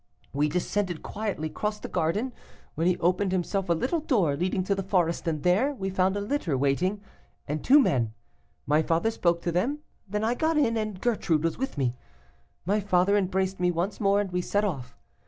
We 0.33 0.49
descended 0.49 1.03
quietly, 1.03 1.47
crossed 1.47 1.83
the 1.83 1.87
garden, 1.87 2.33
when 2.73 2.87
he 2.87 2.97
opened 2.97 3.31
himself 3.31 3.69
a 3.69 3.73
little 3.73 3.99
door 3.99 4.35
leading 4.35 4.63
to 4.63 4.73
the 4.73 4.81
forest, 4.81 5.27
and 5.27 5.43
there 5.43 5.75
we 5.75 5.91
found 5.91 6.17
a 6.17 6.21
litter 6.21 6.57
waiting, 6.57 7.01
and 7.47 7.63
two 7.63 7.79
men; 7.79 8.11
my 8.65 8.81
father 8.81 9.11
spoke 9.11 9.43
to 9.43 9.51
them, 9.51 9.77
then 10.07 10.23
I 10.23 10.33
got 10.33 10.57
in, 10.57 10.75
and 10.75 10.99
Gertrude 10.99 11.43
with 11.43 11.77
me. 11.77 11.93
"My 12.65 12.79
father 12.79 13.15
embraced 13.15 13.59
me 13.59 13.69
once 13.69 13.99
more, 14.01 14.19
and 14.19 14.31
we 14.31 14.41
set 14.41 14.63
off. 14.65 14.97